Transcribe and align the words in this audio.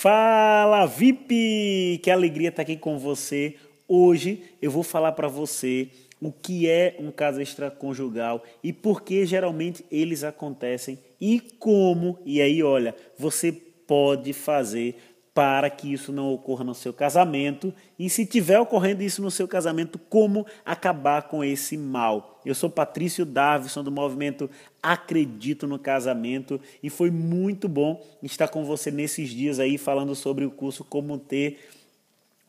Fala 0.00 0.86
VIP! 0.86 2.00
Que 2.02 2.10
alegria 2.10 2.48
estar 2.48 2.62
aqui 2.62 2.74
com 2.74 2.98
você. 2.98 3.56
Hoje 3.86 4.44
eu 4.62 4.70
vou 4.70 4.82
falar 4.82 5.12
para 5.12 5.28
você 5.28 5.90
o 6.18 6.32
que 6.32 6.66
é 6.66 6.96
um 6.98 7.10
caso 7.10 7.38
extraconjugal 7.38 8.42
e 8.64 8.72
por 8.72 9.02
que 9.02 9.26
geralmente 9.26 9.84
eles 9.92 10.24
acontecem 10.24 10.98
e 11.20 11.38
como. 11.58 12.18
E 12.24 12.40
aí, 12.40 12.62
olha, 12.62 12.96
você 13.18 13.52
pode 13.52 14.32
fazer 14.32 14.96
para 15.34 15.70
que 15.70 15.92
isso 15.92 16.12
não 16.12 16.32
ocorra 16.32 16.64
no 16.64 16.74
seu 16.74 16.92
casamento 16.92 17.72
e 17.98 18.10
se 18.10 18.26
tiver 18.26 18.58
ocorrendo 18.58 19.02
isso 19.02 19.22
no 19.22 19.30
seu 19.30 19.46
casamento, 19.46 19.98
como 19.98 20.44
acabar 20.64 21.28
com 21.28 21.44
esse 21.44 21.76
mal. 21.76 22.40
Eu 22.44 22.54
sou 22.54 22.68
Patrício 22.68 23.24
Davison 23.24 23.84
do 23.84 23.92
movimento 23.92 24.50
Acredito 24.82 25.66
no 25.66 25.78
Casamento 25.78 26.60
e 26.82 26.88
foi 26.90 27.10
muito 27.10 27.68
bom 27.68 28.02
estar 28.22 28.48
com 28.48 28.64
você 28.64 28.90
nesses 28.90 29.28
dias 29.30 29.58
aí 29.60 29.78
falando 29.78 30.14
sobre 30.14 30.44
o 30.44 30.50
curso 30.50 30.82
Como 30.82 31.18
Ter 31.18 31.58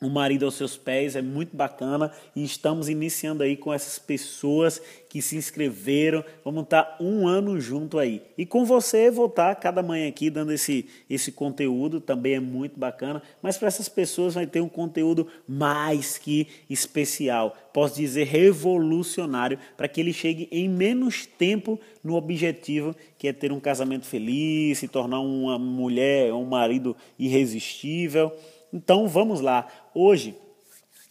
o 0.02 0.10
marido 0.10 0.46
aos 0.46 0.56
seus 0.56 0.76
pés, 0.76 1.16
é 1.16 1.22
muito 1.22 1.56
bacana 1.56 2.12
e 2.36 2.44
estamos 2.44 2.90
iniciando 2.90 3.44
aí 3.44 3.56
com 3.56 3.72
essas 3.72 4.00
pessoas 4.00 4.82
que 5.08 5.22
se 5.22 5.36
inscreveram, 5.36 6.26
vamos 6.44 6.64
estar 6.64 6.98
um 7.00 7.28
ano 7.28 7.62
junto 7.62 8.00
aí. 8.00 8.24
E 8.36 8.44
com 8.44 8.66
você 8.66 9.12
vou 9.12 9.28
estar 9.28 9.54
cada 9.56 9.84
manhã 9.84 10.08
aqui 10.08 10.32
dando 10.32 10.52
esse, 10.52 10.88
esse 11.08 11.32
conteúdo, 11.32 12.02
também 12.02 12.34
é 12.34 12.40
muito 12.40 12.80
bacana, 12.80 13.22
mas 13.44 13.60
para 13.60 13.68
essas 13.68 13.88
pessoas 13.88 14.34
vai 14.34 14.48
ter 14.48 14.60
um 14.60 14.70
conteúdo 14.70 15.28
mais 15.48 16.18
que 16.18 16.48
especial, 16.68 17.56
posso 17.72 17.96
dizer 17.96 18.24
revolucionário, 18.24 19.60
para 19.78 19.88
que 19.88 20.02
ele 20.02 20.14
chegue 20.14 20.48
em 20.52 20.68
menos 20.68 21.28
tempo 21.28 21.80
no 22.04 22.16
objetivo 22.16 22.96
que 23.20 23.28
é 23.28 23.34
ter 23.34 23.52
um 23.52 23.60
casamento 23.60 24.08
feliz, 24.08 24.80
se 24.80 24.88
tornar 24.88 25.20
uma 25.20 25.60
mulher, 25.60 26.34
um 26.34 26.46
marido 26.46 26.98
irresistível. 27.20 28.32
Então 28.74 29.08
vamos 29.08 29.42
lá. 29.42 29.68
Hoje 29.94 30.36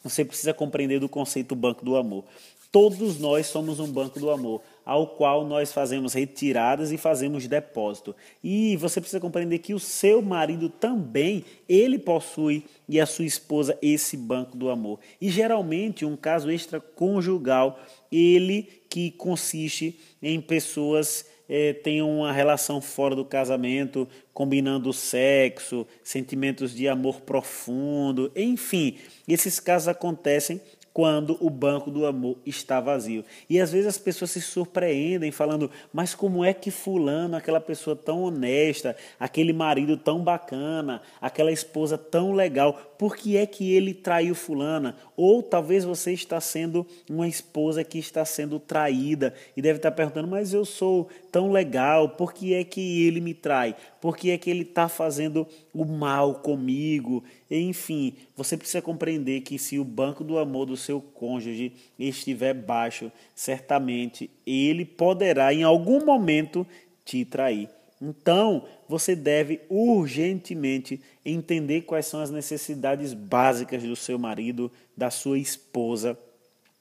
você 0.02 0.24
precisa 0.24 0.54
compreender 0.54 0.98
do 0.98 1.08
conceito 1.08 1.54
banco 1.54 1.84
do 1.84 1.96
amor. 1.96 2.24
Todos 2.72 3.18
nós 3.18 3.48
somos 3.48 3.80
um 3.80 3.90
banco 3.90 4.20
do 4.20 4.30
amor, 4.30 4.62
ao 4.84 5.08
qual 5.08 5.44
nós 5.44 5.72
fazemos 5.72 6.14
retiradas 6.14 6.92
e 6.92 6.96
fazemos 6.96 7.48
depósito. 7.48 8.14
E 8.44 8.76
você 8.76 9.00
precisa 9.00 9.18
compreender 9.18 9.58
que 9.58 9.74
o 9.74 9.80
seu 9.80 10.22
marido 10.22 10.68
também, 10.68 11.44
ele 11.68 11.98
possui 11.98 12.64
e 12.88 13.00
a 13.00 13.06
sua 13.06 13.24
esposa 13.24 13.76
esse 13.82 14.16
banco 14.16 14.56
do 14.56 14.70
amor. 14.70 15.00
E 15.20 15.28
geralmente 15.28 16.04
um 16.04 16.16
caso 16.16 16.48
extraconjugal, 16.48 17.80
ele 18.10 18.68
que 18.88 19.10
consiste 19.10 19.98
em 20.22 20.40
pessoas 20.40 21.26
é, 21.52 21.72
tenham 21.72 22.08
uma 22.08 22.32
relação 22.32 22.80
fora 22.80 23.16
do 23.16 23.24
casamento, 23.24 24.06
combinando 24.32 24.92
sexo, 24.92 25.84
sentimentos 26.04 26.72
de 26.72 26.86
amor 26.86 27.22
profundo, 27.22 28.30
enfim, 28.36 28.96
esses 29.26 29.58
casos 29.58 29.88
acontecem 29.88 30.60
quando 30.92 31.36
o 31.40 31.48
banco 31.48 31.90
do 31.90 32.04
amor 32.04 32.36
está 32.44 32.80
vazio. 32.80 33.24
E 33.48 33.60
às 33.60 33.70
vezes 33.70 33.86
as 33.86 33.98
pessoas 33.98 34.32
se 34.32 34.40
surpreendem 34.40 35.30
falando: 35.30 35.70
"Mas 35.92 36.14
como 36.14 36.44
é 36.44 36.52
que 36.52 36.70
fulano, 36.70 37.36
aquela 37.36 37.60
pessoa 37.60 37.94
tão 37.94 38.22
honesta, 38.22 38.96
aquele 39.18 39.52
marido 39.52 39.96
tão 39.96 40.22
bacana, 40.22 41.00
aquela 41.20 41.52
esposa 41.52 41.96
tão 41.96 42.32
legal, 42.32 42.94
por 42.98 43.16
que 43.16 43.36
é 43.36 43.46
que 43.46 43.72
ele 43.72 43.94
traiu 43.94 44.34
fulana?" 44.34 44.96
Ou 45.16 45.42
talvez 45.42 45.84
você 45.84 46.12
está 46.12 46.40
sendo 46.40 46.86
uma 47.08 47.28
esposa 47.28 47.84
que 47.84 47.98
está 47.98 48.24
sendo 48.24 48.58
traída 48.58 49.34
e 49.56 49.62
deve 49.62 49.78
estar 49.78 49.92
perguntando: 49.92 50.28
"Mas 50.28 50.52
eu 50.52 50.64
sou 50.64 51.08
tão 51.30 51.52
legal, 51.52 52.10
por 52.10 52.32
que 52.32 52.54
é 52.54 52.64
que 52.64 53.06
ele 53.06 53.20
me 53.20 53.34
trai? 53.34 53.76
Por 54.00 54.16
que 54.16 54.30
é 54.30 54.38
que 54.38 54.50
ele 54.50 54.62
está 54.62 54.88
fazendo 54.88 55.46
o 55.72 55.84
mal 55.84 56.36
comigo?" 56.36 57.22
Enfim, 57.50 58.14
você 58.36 58.56
precisa 58.56 58.80
compreender 58.80 59.40
que 59.40 59.58
se 59.58 59.78
o 59.78 59.84
banco 59.84 60.22
do 60.22 60.38
amor 60.38 60.66
do 60.66 60.76
seu 60.76 61.00
cônjuge 61.00 61.72
estiver 61.98 62.54
baixo, 62.54 63.10
certamente 63.34 64.30
ele 64.46 64.84
poderá 64.84 65.52
em 65.52 65.64
algum 65.64 66.04
momento 66.04 66.64
te 67.04 67.24
trair. 67.24 67.68
Então, 68.00 68.64
você 68.88 69.16
deve 69.16 69.60
urgentemente 69.68 71.00
entender 71.24 71.82
quais 71.82 72.06
são 72.06 72.20
as 72.20 72.30
necessidades 72.30 73.12
básicas 73.12 73.82
do 73.82 73.96
seu 73.96 74.18
marido, 74.18 74.70
da 74.96 75.10
sua 75.10 75.38
esposa 75.38 76.16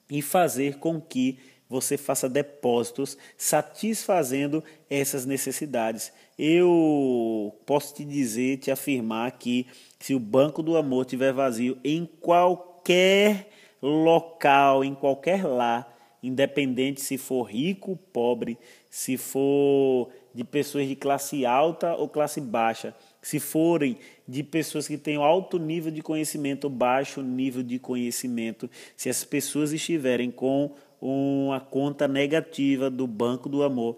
e 0.08 0.22
fazer 0.22 0.78
com 0.78 1.00
que 1.00 1.38
você 1.70 1.96
faça 1.96 2.28
depósitos 2.28 3.16
satisfazendo 3.38 4.62
essas 4.90 5.24
necessidades. 5.24 6.12
Eu 6.36 7.54
posso 7.64 7.94
te 7.94 8.04
dizer, 8.04 8.56
te 8.56 8.72
afirmar 8.72 9.30
que 9.38 9.68
se 10.00 10.12
o 10.12 10.18
banco 10.18 10.64
do 10.64 10.76
amor 10.76 11.02
estiver 11.02 11.32
vazio 11.32 11.78
em 11.84 12.04
qualquer 12.20 13.48
local, 13.80 14.84
em 14.84 14.94
qualquer 14.94 15.46
lar, 15.46 15.96
independente 16.20 17.00
se 17.00 17.16
for 17.16 17.44
rico, 17.44 17.96
pobre, 18.12 18.58
se 18.90 19.16
for 19.16 20.10
de 20.34 20.44
pessoas 20.44 20.88
de 20.88 20.96
classe 20.96 21.46
alta 21.46 21.94
ou 21.94 22.08
classe 22.08 22.40
baixa, 22.40 22.94
se 23.22 23.38
forem 23.38 23.96
de 24.26 24.42
pessoas 24.42 24.88
que 24.88 24.98
têm 24.98 25.16
alto 25.16 25.58
nível 25.58 25.92
de 25.92 26.02
conhecimento 26.02 26.64
ou 26.64 26.70
baixo 26.70 27.22
nível 27.22 27.62
de 27.62 27.78
conhecimento, 27.78 28.68
se 28.96 29.08
as 29.08 29.24
pessoas 29.24 29.72
estiverem 29.72 30.30
com 30.30 30.74
uma 31.00 31.60
conta 31.60 32.06
negativa 32.06 32.90
do 32.90 33.06
Banco 33.06 33.48
do 33.48 33.62
Amor, 33.62 33.96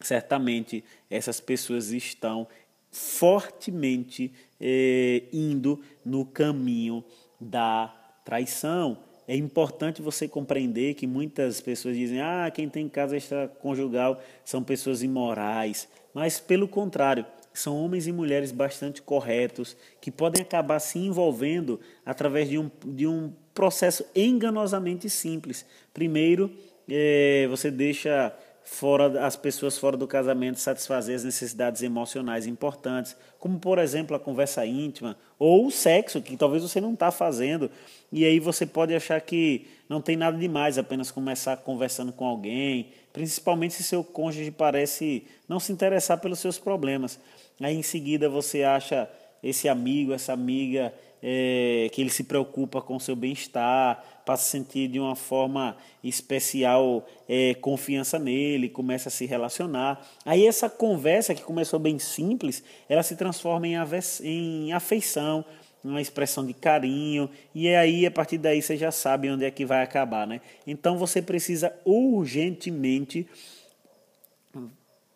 certamente 0.00 0.84
essas 1.10 1.40
pessoas 1.40 1.90
estão 1.90 2.46
fortemente 2.90 4.32
eh, 4.60 5.24
indo 5.32 5.80
no 6.04 6.24
caminho 6.24 7.04
da 7.40 7.94
traição. 8.24 8.98
É 9.26 9.36
importante 9.36 10.02
você 10.02 10.28
compreender 10.28 10.94
que 10.94 11.06
muitas 11.06 11.60
pessoas 11.60 11.96
dizem: 11.96 12.20
ah, 12.20 12.50
quem 12.52 12.68
tem 12.68 12.88
casa 12.88 13.16
extraconjugal 13.16 14.22
são 14.44 14.62
pessoas 14.62 15.02
imorais. 15.02 15.88
Mas, 16.12 16.38
pelo 16.38 16.68
contrário, 16.68 17.26
são 17.54 17.82
homens 17.82 18.06
e 18.06 18.12
mulheres 18.12 18.50
bastante 18.50 19.00
corretos 19.00 19.76
que 20.00 20.10
podem 20.10 20.42
acabar 20.42 20.80
se 20.80 20.98
envolvendo 20.98 21.80
através 22.04 22.48
de 22.48 22.58
um, 22.58 22.70
de 22.84 23.06
um 23.06 23.32
processo 23.54 24.04
enganosamente 24.14 25.08
simples. 25.08 25.64
Primeiro, 25.94 26.50
é, 26.88 27.46
você 27.48 27.70
deixa 27.70 28.34
fora 28.64 29.24
as 29.24 29.36
pessoas 29.36 29.76
fora 29.76 29.94
do 29.94 30.06
casamento 30.06 30.58
satisfazer 30.58 31.14
as 31.14 31.22
necessidades 31.22 31.82
emocionais 31.82 32.46
importantes, 32.46 33.14
como 33.38 33.58
por 33.58 33.78
exemplo 33.78 34.16
a 34.16 34.18
conversa 34.18 34.64
íntima 34.64 35.16
ou 35.38 35.66
o 35.66 35.70
sexo 35.70 36.22
que 36.22 36.34
talvez 36.34 36.62
você 36.62 36.80
não 36.80 36.94
está 36.94 37.10
fazendo 37.10 37.70
e 38.10 38.24
aí 38.24 38.40
você 38.40 38.64
pode 38.64 38.94
achar 38.94 39.20
que 39.20 39.66
não 39.86 40.00
tem 40.00 40.16
nada 40.16 40.38
demais 40.38 40.78
apenas 40.78 41.10
começar 41.10 41.58
conversando 41.58 42.10
com 42.10 42.24
alguém, 42.24 42.88
principalmente 43.12 43.74
se 43.74 43.84
seu 43.84 44.02
cônjuge 44.02 44.50
parece 44.50 45.24
não 45.46 45.60
se 45.60 45.70
interessar 45.70 46.18
pelos 46.18 46.38
seus 46.38 46.58
problemas. 46.58 47.20
Aí 47.60 47.76
em 47.76 47.82
seguida 47.82 48.28
você 48.28 48.62
acha 48.62 49.08
esse 49.42 49.68
amigo, 49.68 50.12
essa 50.12 50.32
amiga 50.32 50.92
é, 51.22 51.88
que 51.92 52.02
ele 52.02 52.10
se 52.10 52.24
preocupa 52.24 52.82
com 52.82 52.98
seu 52.98 53.16
bem-estar, 53.16 54.22
passa 54.26 54.42
a 54.42 54.60
sentir 54.60 54.88
de 54.88 55.00
uma 55.00 55.16
forma 55.16 55.74
especial 56.02 57.06
é, 57.26 57.54
confiança 57.54 58.18
nele, 58.18 58.68
começa 58.68 59.08
a 59.08 59.12
se 59.12 59.24
relacionar. 59.24 60.06
Aí 60.24 60.46
essa 60.46 60.68
conversa 60.68 61.34
que 61.34 61.42
começou 61.42 61.78
bem 61.78 61.98
simples, 61.98 62.62
ela 62.88 63.02
se 63.02 63.16
transforma 63.16 63.66
em, 63.66 63.74
em 64.22 64.72
afeição, 64.74 65.44
uma 65.82 66.00
expressão 66.00 66.44
de 66.44 66.52
carinho, 66.52 67.28
e 67.54 67.68
aí 67.74 68.06
a 68.06 68.10
partir 68.10 68.38
daí 68.38 68.60
você 68.60 68.76
já 68.76 68.90
sabe 68.90 69.30
onde 69.30 69.44
é 69.44 69.50
que 69.50 69.64
vai 69.64 69.82
acabar, 69.82 70.26
né? 70.26 70.40
Então 70.66 70.96
você 70.96 71.20
precisa 71.20 71.74
urgentemente 71.84 73.26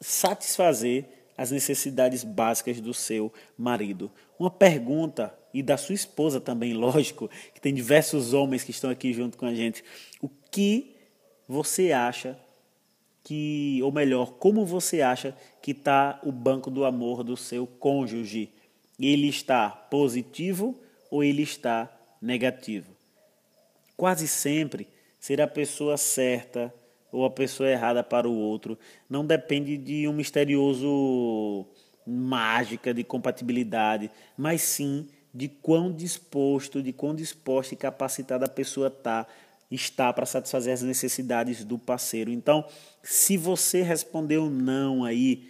satisfazer 0.00 1.17
as 1.38 1.52
necessidades 1.52 2.24
básicas 2.24 2.80
do 2.80 2.92
seu 2.92 3.32
marido. 3.56 4.10
Uma 4.38 4.50
pergunta, 4.50 5.32
e 5.54 5.62
da 5.62 5.76
sua 5.76 5.94
esposa 5.94 6.40
também, 6.40 6.74
lógico, 6.74 7.30
que 7.54 7.60
tem 7.60 7.72
diversos 7.72 8.34
homens 8.34 8.64
que 8.64 8.70
estão 8.70 8.90
aqui 8.90 9.12
junto 9.12 9.38
com 9.38 9.46
a 9.46 9.54
gente. 9.54 9.84
O 10.20 10.28
que 10.50 10.96
você 11.46 11.92
acha 11.92 12.38
que, 13.22 13.80
ou 13.82 13.92
melhor, 13.92 14.32
como 14.32 14.64
você 14.64 15.00
acha 15.00 15.36
que 15.62 15.70
está 15.72 16.20
o 16.24 16.32
banco 16.32 16.70
do 16.70 16.84
amor 16.84 17.22
do 17.22 17.36
seu 17.36 17.66
cônjuge? 17.66 18.52
Ele 18.98 19.28
está 19.28 19.70
positivo 19.70 20.78
ou 21.10 21.22
ele 21.22 21.42
está 21.42 21.90
negativo? 22.20 22.96
Quase 23.96 24.26
sempre 24.26 24.88
ser 25.18 25.40
a 25.40 25.46
pessoa 25.46 25.96
certa 25.96 26.72
ou 27.12 27.24
a 27.24 27.30
pessoa 27.30 27.68
errada 27.68 28.02
para 28.02 28.28
o 28.28 28.36
outro. 28.36 28.78
Não 29.08 29.24
depende 29.24 29.76
de 29.76 30.06
um 30.08 30.12
misterioso 30.12 31.66
mágica 32.06 32.94
de 32.94 33.04
compatibilidade, 33.04 34.10
mas 34.36 34.62
sim 34.62 35.06
de 35.32 35.48
quão 35.48 35.92
disposto, 35.92 36.82
de 36.82 36.92
quão 36.92 37.14
disposta 37.14 37.74
e 37.74 37.76
capacitada 37.76 38.46
a 38.46 38.48
pessoa 38.48 38.90
tá, 38.90 39.26
está 39.70 40.12
para 40.12 40.24
satisfazer 40.24 40.72
as 40.72 40.82
necessidades 40.82 41.64
do 41.64 41.78
parceiro. 41.78 42.30
Então, 42.30 42.64
se 43.02 43.36
você 43.36 43.82
respondeu 43.82 44.48
não 44.48 45.04
aí, 45.04 45.48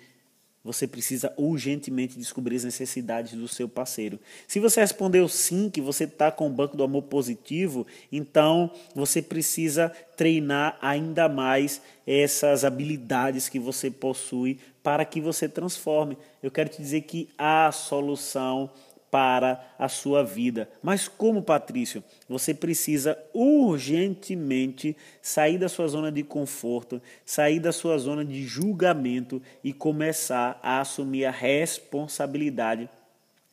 você 0.68 0.86
precisa 0.86 1.32
urgentemente 1.34 2.18
descobrir 2.18 2.56
as 2.56 2.64
necessidades 2.64 3.32
do 3.32 3.48
seu 3.48 3.66
parceiro. 3.66 4.20
Se 4.46 4.60
você 4.60 4.80
respondeu 4.80 5.26
sim, 5.26 5.70
que 5.70 5.80
você 5.80 6.04
está 6.04 6.30
com 6.30 6.46
o 6.46 6.50
banco 6.50 6.76
do 6.76 6.84
amor 6.84 7.04
positivo, 7.04 7.86
então 8.12 8.70
você 8.94 9.22
precisa 9.22 9.90
treinar 10.14 10.76
ainda 10.82 11.26
mais 11.26 11.80
essas 12.06 12.66
habilidades 12.66 13.48
que 13.48 13.58
você 13.58 13.90
possui 13.90 14.58
para 14.82 15.06
que 15.06 15.22
você 15.22 15.48
transforme. 15.48 16.18
Eu 16.42 16.50
quero 16.50 16.68
te 16.68 16.82
dizer 16.82 17.00
que 17.00 17.30
há 17.38 17.72
solução 17.72 18.68
para 19.10 19.74
a 19.78 19.88
sua 19.88 20.22
vida. 20.22 20.68
Mas 20.82 21.08
como, 21.08 21.42
Patrício? 21.42 22.02
Você 22.28 22.52
precisa 22.52 23.18
urgentemente 23.32 24.96
sair 25.22 25.58
da 25.58 25.68
sua 25.68 25.88
zona 25.88 26.12
de 26.12 26.22
conforto, 26.22 27.00
sair 27.24 27.60
da 27.60 27.72
sua 27.72 27.96
zona 27.98 28.24
de 28.24 28.42
julgamento 28.46 29.42
e 29.64 29.72
começar 29.72 30.58
a 30.62 30.80
assumir 30.80 31.24
a 31.24 31.30
responsabilidade 31.30 32.88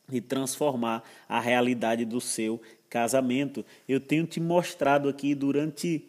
de 0.08 0.22
transformar 0.22 1.04
a 1.28 1.40
realidade 1.40 2.06
do 2.06 2.22
seu 2.22 2.62
casamento. 2.90 3.66
Eu 3.88 4.00
tenho 4.00 4.26
te 4.26 4.40
mostrado 4.40 5.10
aqui 5.10 5.34
durante 5.34 6.04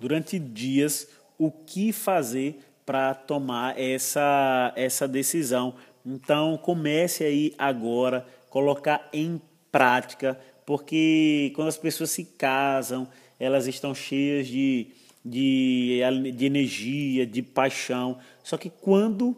durante 0.00 0.36
dias 0.36 1.06
o 1.38 1.50
que 1.50 1.92
fazer 1.92 2.58
para 2.84 3.14
tomar 3.14 3.78
essa 3.78 4.72
essa 4.74 5.06
decisão, 5.06 5.74
então 6.04 6.56
comece 6.58 7.24
aí 7.24 7.54
agora, 7.56 8.26
colocar 8.50 9.08
em 9.12 9.40
prática, 9.70 10.38
porque 10.66 11.52
quando 11.54 11.68
as 11.68 11.78
pessoas 11.78 12.10
se 12.10 12.24
casam, 12.24 13.08
elas 13.38 13.66
estão 13.66 13.94
cheias 13.94 14.46
de, 14.46 14.88
de, 15.24 16.00
de 16.34 16.46
energia, 16.46 17.26
de 17.26 17.42
paixão. 17.42 18.18
Só 18.42 18.56
que 18.56 18.70
quando 18.70 19.36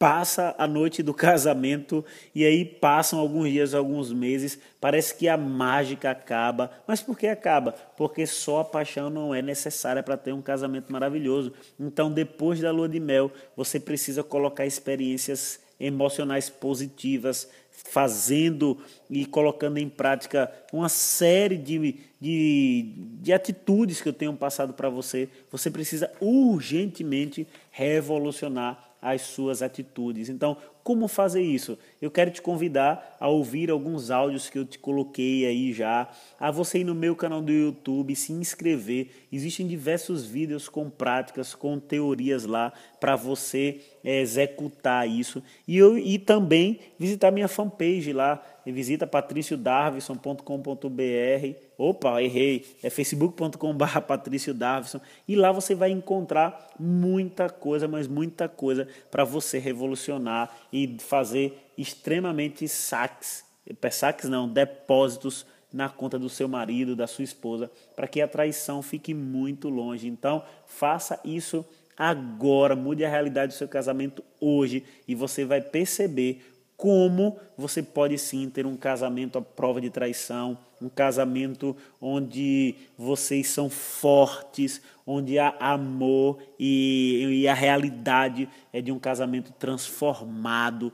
passa 0.00 0.54
a 0.56 0.66
noite 0.66 1.02
do 1.02 1.12
casamento 1.14 2.02
e 2.34 2.44
aí 2.44 2.64
passam 2.64 3.18
alguns 3.18 3.50
dias, 3.50 3.74
alguns 3.74 4.12
meses, 4.12 4.58
parece 4.80 5.14
que 5.14 5.28
a 5.28 5.36
mágica 5.36 6.10
acaba. 6.10 6.70
Mas 6.86 7.02
por 7.02 7.18
que 7.18 7.26
acaba? 7.26 7.72
Porque 7.96 8.26
só 8.26 8.60
a 8.60 8.64
paixão 8.64 9.10
não 9.10 9.34
é 9.34 9.42
necessária 9.42 10.02
para 10.02 10.16
ter 10.16 10.32
um 10.32 10.40
casamento 10.40 10.90
maravilhoso. 10.90 11.52
Então, 11.78 12.10
depois 12.10 12.60
da 12.60 12.70
lua 12.70 12.88
de 12.88 12.98
mel, 12.98 13.30
você 13.54 13.78
precisa 13.78 14.24
colocar 14.24 14.64
experiências 14.64 15.60
emocionais 15.80 16.50
positivas, 16.50 17.48
fazendo 17.70 18.78
e 19.08 19.24
colocando 19.24 19.78
em 19.78 19.88
prática 19.88 20.52
uma 20.72 20.88
série 20.88 21.56
de, 21.56 21.96
de, 22.20 22.92
de 23.22 23.32
atitudes 23.32 24.00
que 24.00 24.08
eu 24.08 24.12
tenho 24.12 24.34
passado 24.34 24.74
para 24.74 24.90
você, 24.90 25.28
você 25.50 25.70
precisa 25.70 26.12
urgentemente 26.20 27.46
revolucionar 27.70 28.89
as 29.00 29.22
suas 29.22 29.62
atitudes. 29.62 30.28
Então, 30.28 30.56
como 30.82 31.08
fazer 31.08 31.42
isso? 31.42 31.78
Eu 32.00 32.10
quero 32.10 32.30
te 32.30 32.40
convidar 32.40 33.16
a 33.20 33.28
ouvir 33.28 33.70
alguns 33.70 34.10
áudios 34.10 34.48
que 34.48 34.58
eu 34.58 34.64
te 34.64 34.78
coloquei 34.78 35.46
aí 35.46 35.72
já, 35.72 36.08
a 36.38 36.50
você 36.50 36.78
ir 36.78 36.84
no 36.84 36.94
meu 36.94 37.14
canal 37.14 37.42
do 37.42 37.52
YouTube, 37.52 38.16
se 38.16 38.32
inscrever. 38.32 39.10
Existem 39.30 39.66
diversos 39.66 40.24
vídeos 40.24 40.68
com 40.68 40.88
práticas, 40.88 41.54
com 41.54 41.78
teorias 41.78 42.44
lá 42.44 42.72
para 42.98 43.14
você 43.16 43.80
é, 44.02 44.20
executar 44.20 45.08
isso. 45.08 45.42
E, 45.66 45.76
eu, 45.76 45.98
e 45.98 46.18
também 46.18 46.80
visitar 46.98 47.30
minha 47.30 47.48
fanpage 47.48 48.12
lá, 48.12 48.42
visita 48.70 49.06
patriciodarvison.com.br. 49.06 51.58
Opa, 51.78 52.22
errei. 52.22 52.66
É 52.82 52.90
facebook.com.br 52.90 54.00
Patrício 54.06 54.52
Darvison. 54.52 55.00
E 55.26 55.36
lá 55.36 55.52
você 55.52 55.74
vai 55.74 55.90
encontrar 55.90 56.68
muita 56.78 57.48
coisa, 57.48 57.88
mas 57.88 58.06
muita 58.06 58.48
coisa 58.48 58.86
para 59.10 59.24
você 59.24 59.58
revolucionar 59.58 60.54
e 60.72 60.96
fazer 61.00 61.70
extremamente 61.76 62.68
saques, 62.68 63.44
saques 63.90 64.28
não, 64.28 64.48
depósitos 64.48 65.46
na 65.72 65.88
conta 65.88 66.18
do 66.18 66.28
seu 66.28 66.48
marido, 66.48 66.96
da 66.96 67.06
sua 67.06 67.24
esposa, 67.24 67.70
para 67.94 68.08
que 68.08 68.20
a 68.20 68.28
traição 68.28 68.82
fique 68.82 69.14
muito 69.14 69.68
longe. 69.68 70.08
Então, 70.08 70.42
faça 70.66 71.20
isso 71.24 71.64
agora, 71.96 72.74
mude 72.74 73.04
a 73.04 73.10
realidade 73.10 73.52
do 73.52 73.58
seu 73.58 73.68
casamento 73.68 74.24
hoje 74.40 74.84
e 75.06 75.14
você 75.14 75.44
vai 75.44 75.60
perceber 75.60 76.49
como 76.80 77.38
você 77.58 77.82
pode 77.82 78.16
sim 78.16 78.48
ter 78.48 78.64
um 78.64 78.74
casamento 78.74 79.36
à 79.36 79.42
prova 79.42 79.82
de 79.82 79.90
traição, 79.90 80.56
um 80.80 80.88
casamento 80.88 81.76
onde 82.00 82.74
vocês 82.96 83.48
são 83.48 83.68
fortes, 83.68 84.80
onde 85.06 85.38
há 85.38 85.54
amor 85.60 86.38
e, 86.58 87.42
e 87.42 87.46
a 87.46 87.52
realidade 87.52 88.48
é 88.72 88.80
de 88.80 88.90
um 88.90 88.98
casamento 88.98 89.52
transformado 89.52 90.90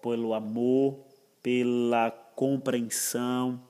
pelo 0.00 0.32
amor, 0.32 1.00
pela 1.42 2.10
compreensão, 2.10 3.60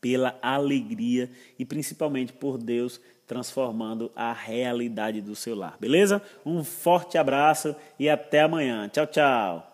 pela 0.00 0.38
alegria 0.40 1.28
e 1.58 1.64
principalmente 1.64 2.32
por 2.32 2.58
Deus 2.58 3.00
transformando 3.26 4.12
a 4.14 4.32
realidade 4.32 5.20
do 5.20 5.34
seu 5.34 5.56
lar. 5.56 5.76
Beleza? 5.80 6.22
Um 6.46 6.62
forte 6.62 7.18
abraço 7.18 7.74
e 7.98 8.08
até 8.08 8.42
amanhã. 8.42 8.88
Tchau, 8.88 9.06
tchau. 9.08 9.71